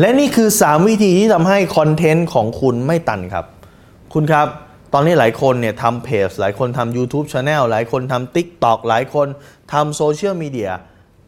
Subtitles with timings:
[0.00, 3.46] และนี่คือ 3 วิธีที่ทำให้ content ของคุณไม่ตันครับ
[4.14, 4.46] คุณครับ
[4.92, 9.28] ตอนนี้หลายคนเนี่ยทำเพจ หลายคนทำ YouTube Channel หลายคนทำ TikTok หลายคน
[9.72, 10.70] ทำโซเชียลมีเดีย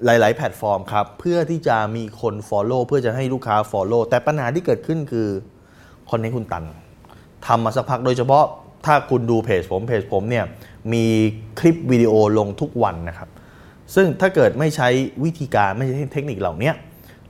[0.05, 5.29] หลาย ๆ แพลตฟอร์มครับ เพื่อที่จะมีคน Follow เพื่อจะให้ลูกค้า Follow แต่ปัญหาที่เกิดขึ้นคือ
[6.11, 6.65] content คุณตัน
[7.47, 8.45] ทำมาสักพักโดยเฉพาะ
[8.87, 10.45] ถ้าคุณดูเพจผมเพจผมเนี่ย
[10.93, 11.05] มี
[11.59, 13.29] คลิปวิดีโอลงทุกวันนะครับ
[13.95, 14.89] ซึ่งถ้าเกิดไม่ใช้
[15.25, 16.73] วิธีการไม่ใช้เทคนิคเหล่านี้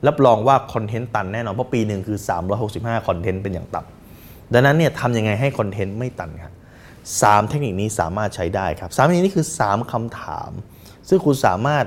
[0.06, 2.18] รับรองว่า content ตันแน่นอน เพราะปีหนึ่งคือ
[2.62, 6.52] 365 content เป็นอย่างต่ำดังนั้นเนี่ยทำยังไงให้ content ไม่ตันครับ
[7.22, 10.50] สามเทคนิคนี้สามารถใช้ได้ครับสามเทคนิคนี้คือ 3คำถาม
[11.08, 11.84] ซึ่งคุณสามารถ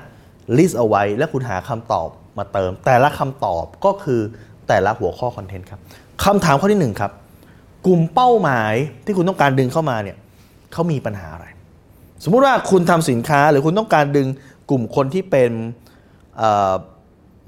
[0.58, 4.22] list เอาไว้ และคุณหาคำตอบมาเติม แต่ละคำตอบก็คือ
[4.68, 5.80] แต่ละหัวข้อ content ครับ
[6.26, 7.12] คำถามข้อที่ 1 ครับ
[7.88, 8.74] กลุ่มเป้าหมาย
[9.06, 10.18] ที่คุณต้องการดึงเข้ามาเนี่ย
[10.74, 11.48] เขามีปัญหาอะไร
[12.24, 14.28] สมมุติว่าคุณทำสินค้าหรือคุณต้องการดึง
[14.70, 15.52] กลุ่มคนที่เป็น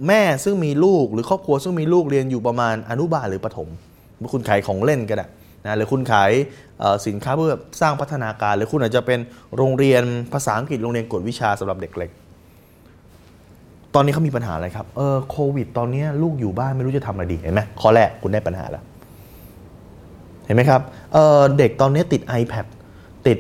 [0.08, 3.68] แม่ซึ่งมีลูกหรือครอบครัวซึ่งมีลูกเรียนอยู่ประมาณอนุบาลหรือประถม
[4.34, 5.28] คุณขายของเล่นก็ได้
[5.66, 6.32] นะหรือคุณขาย
[7.08, 9.20] สินค้าเพื่อสร้างพัฒนาการ หรือคุณอาจจะเป็น
[9.58, 10.04] โรงเรียน
[10.34, 12.12] ภาษาอังกฤษโรงเรียนกวดวิชาสำหรับเด็กเล็ก
[13.96, 18.84] ตอนนี้เขามีปัญหาอะไรครับเออโควิด ตอนนี้ลูกอยู่บ้านไม่รู้จะทำอะไรดีเห็นไหมข้อแรกคุณได้ปัญหาแล้ว
[20.46, 20.82] เห็นไหมครับ
[21.14, 22.66] เด็กตอนนี้ติด iPad
[23.28, 23.38] ติด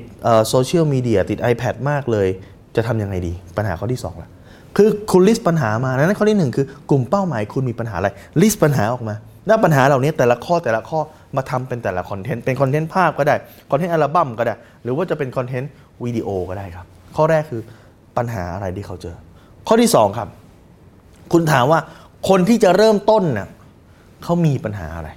[0.49, 2.27] โซเชียลมีเดียติด iPad มากเลย
[2.75, 4.29] จะทำยังไงดี ปัญหาข้อที่2ละ
[4.77, 8.09] คือคุณ list ปัญหามานั้นข้อที่1คือกลุ่มเป้าหมายคุณมีปัญหาอะไร
[8.41, 9.15] list ปัญหาออกมา
[9.47, 10.99] แล้วปัญหาเหล่านี้แต่ละข้อแต่ละข้อ
[11.35, 13.35] มาทำเป็นแต่ละ content เป็น content ภาพก็ได้
[13.71, 15.71] content อัลบั้มก็ได้ หรือว่าจะเป็น content
[16.03, 17.61] วิดีโอก็ได้ครับ ข้อแรกคือ
[18.17, 19.15] ปัญหาอะไรที่เขาเจอ
[19.67, 20.27] ข้อที่ 2 ครับ
[21.33, 21.79] คุณถามว่า
[22.29, 23.47] คนที่จะเริ่มต้นเน่ะ
[24.23, 25.09] เขามีปัญหาอะไร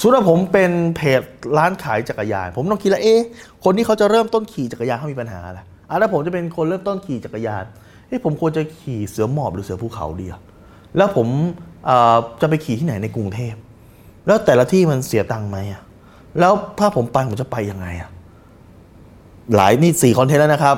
[0.00, 1.20] สุดผมเป็นเพจ
[1.58, 3.20] ร้านขายจักรยาน ผมต้องคิดล้วเอ๊ะ
[3.64, 7.64] คนที่เขาจะเริ่มต้นขี่จักรยานเขามีปัญหาอะไรอะแล้วผมจะเป็นคนเริ่มต้นขี่จักรยาน
[8.14, 10.40] เอ๊ะผมควรจะขี่เสือหมอบหรือเสือภูเขาดีอะ
[10.96, 11.28] แล้วผม
[12.40, 13.54] จะไปขี่ที่ไหนในกรุงเทพ
[14.26, 15.82] แล้วแต่ละที่มันเสียตังค์ไหมอะ
[16.40, 18.10] แล้วถ้าผมไปผมจะไปยังไงอะ
[19.54, 20.76] หลายนี่สี่คอนเทนต์แล้วนะครับ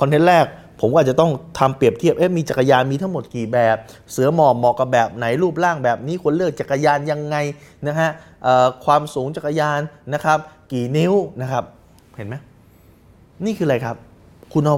[0.00, 0.44] คอนเทนต์แรก
[0.80, 3.76] ผมก็อาจจะต้องทำเปรียบเทียบ เอ๊ะมีจักรยานมีทั้งหมดกี่แบบ
[4.12, 7.36] เสือหมอบเหมาะกับแบบไหนรูปร่างแบบนี้ควรเลือกจักรยานยังไง
[7.86, 8.10] นะฮะ
[8.84, 9.80] ความสูงจักรยาน
[10.14, 10.38] นะครับ
[10.72, 11.64] กี่นิ้วนะครับ
[12.16, 12.34] เห็นไหม
[13.44, 13.96] นี่คืออะไรครับ
[14.52, 14.76] คุณเอา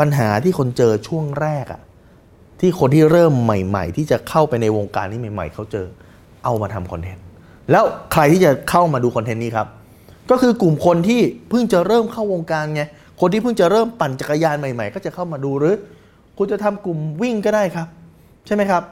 [0.00, 1.80] ปัญหาที่คนเจอช่วงแรกอะ
[2.60, 5.86] ที่คนที่เริ่มใหม่ ๆ ที่จะเข้าไปในวงการนี้ใหม่ ๆ เขาเจอ
[6.44, 7.24] เอามาทำคอนเทนต์
[7.70, 9.66] แล้วใครที่จะเข้ามาดูคอนเทนต์นี้ครับ
[10.30, 12.82] ก็คือกลุ่มคนที่เพิ่งจะเริ่มเข้าวงการไง
[13.20, 15.76] คนที่เพิ่งจะเริ่มปั่นจักรยานใหม่ ๆ ก็จะเข้ามาดูหรือ
[16.38, 17.88] คุณจะทำกลุ่มวิ่งก็ได้ครับ
[18.46, 18.82] ใช่ไหมครับ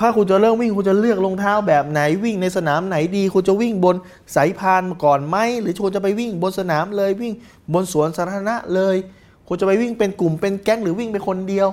[0.00, 3.96] ถ้าคุณจะเริ่มวิ่งคุณจะเลือกรองเท้าแบบไหนวิ่งในสนามไหนดี คุณจะวิ่งบน
[4.34, 7.32] สายพานก่อนไหมหรือคุณจะไปวิ่งบนสนามเลยวิ่ง
[7.72, 8.96] บนสวนสาธารณะเลย
[9.48, 11.68] คุณจะไปวิ่งเป็นกลุ่มเป็นแก๊งหรือวิ่งเป็นคนเดียว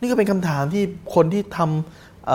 [0.00, 0.82] นี่ก็เป็นคำถามที่
[1.14, 2.30] คนที่ทำเ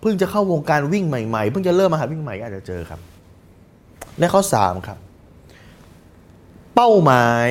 [0.00, 3.00] เพิ่งจะเข้าวงการวิ่งใหม่ๆ เพิ่งจะเริ่มมาหาวิ่งใหม่อาจจะเจอครับ
[4.18, 4.98] และข้อ3ครับ
[6.74, 7.50] เป้าหมาย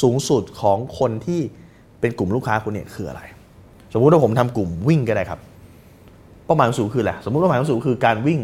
[0.00, 1.40] สูงสุดของคนที่
[2.00, 3.22] เป็นกลุ่มลูกค้าคุณเนี่ยคืออะไร
[3.92, 5.40] สมมุติว่าผมทำกลุ่มวิ่งก็ได้ครับ
[6.44, 8.40] เป้าหมายสูงคืออะไรสมมุติเป้าหมายสูงคือการวิ่ง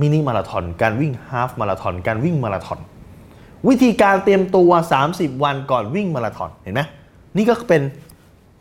[0.00, 2.78] มินิมาราทอนการวิ่งฮาฟมาราทอนการวิ่งมาราทอน
[3.68, 4.70] วิธีการเตรียมตัว
[5.06, 6.80] 30 วันก่อนวิ่งมาราทอนเห็นไหม
[7.36, 7.82] นี่ก็เป็น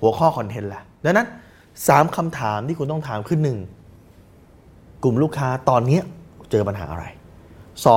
[0.01, 1.27] หัวข้อคอนเทนต์ละดังนั้น
[1.71, 3.57] 3คำถามที่คุณต้องถามคือหนึ่ง
[5.03, 5.99] กลุ่มลูกค้าตอนนี้
[6.51, 7.05] เจอปัญหาอะไร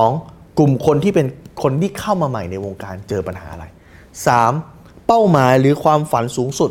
[0.03, 0.59] 2.
[0.59, 1.27] กลุ่มคนที่เป็น
[1.63, 3.65] คนที่เข้ามาใหม่ในวงการเจอปัญหาอะไร
[4.37, 5.07] 3.
[5.07, 6.71] เป้าหมายหรือความฝันสูงสุด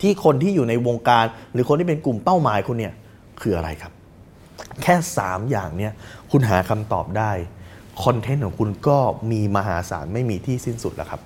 [0.00, 2.94] ที่คนที่อยู่ในวงการ หรือคนที่เป็นกลุ่มเป้าหมายคุณเนี่ย
[3.40, 3.92] คืออะไรครับ
[4.82, 5.92] แค่ 3 อย่างเนี่ย
[6.30, 7.32] คุณหาคำตอบได้
[8.04, 8.98] คอนเทนต์ของคุณก็
[9.30, 11.20] มีมหาศาลไม่มีที่สิ้นสุดแล้วครับ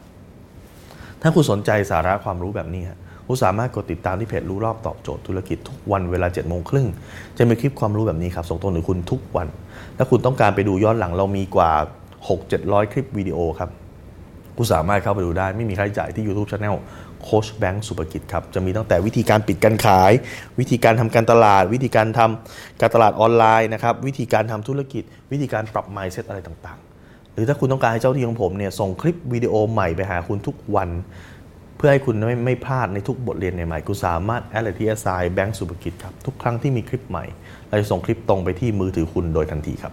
[1.23, 2.83] ถ้าคุณสนใจสาระความรู้แบบนี้
[3.27, 6.87] คุณสามารถกดติดตามที่เพจรู้รอบตอบโจทย์ธุรกิจทุกวันเวลา7จ็ดโมงครึ่ง
[7.39, 9.49] จะมีคลิปความรู้แบบนี้ครับส่งตรงถึงคุณทุกวัน
[9.97, 11.71] ถ้าคุณต้องการไปดูย้อนหลังเรามีกว่า
[12.31, 13.71] 6-700 คลิปวิดีโอครับ
[14.56, 16.76] คุณสามารถเข้าไปดูได้ไม่มีค่าใช้จ่ายที่ YouTube Channel
[17.22, 20.12] โคชแบงค์สุภกิจครับ จะมีตั้งแต่วิธีการปิดการขาย
[20.59, 25.02] วิธีการทำการตลาด วิธีการทำการตลาดออนไลน์นะครับวิธีการทำธุรกิจ
[25.32, 30.88] วิธีการปรับ mindset อะไรต่างๆ หรือถ้าคุณต้องการให้เจ้าที่ของผมเนี่ยส่งคลิปวิดีโอใหม่ไปหาคุณทุกวัน
[31.76, 37.25] เพื่อให้คุณไม่ไม่พลาดในทุกบทเรียนใหม่ๆคุณสามารถแอดเลยที่แอสไซแบงค์สุภกิจครับทุกครั้งที่มีคลิปใหม่
[37.69, 39.93] เราจะส่งคลิปตรงไปที่มือถือคุณโดยทันทีครับ